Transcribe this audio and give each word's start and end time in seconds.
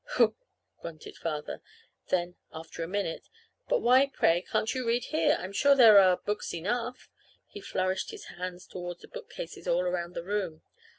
"Humph!" 0.15 0.33
grunted 0.79 1.15
Father. 1.15 1.61
Then, 2.07 2.35
after 2.51 2.81
a 2.81 2.87
minute: 2.87 3.29
"But 3.69 3.83
why, 3.83 4.07
pray, 4.07 4.41
can't 4.41 4.73
you 4.73 4.87
read 4.87 5.03
here? 5.03 5.37
I'm 5.39 5.53
sure 5.53 5.75
there 5.75 5.99
are 5.99 6.17
books 6.17 6.55
enough." 6.55 7.07
He 7.45 7.61
flourished 7.61 8.09
his 8.09 8.25
hands 8.25 8.65
toward 8.65 9.01
the 9.01 9.07
bookcases 9.07 9.67
all 9.67 9.81
around 9.81 10.15
the 10.15 10.23
room. 10.23 10.63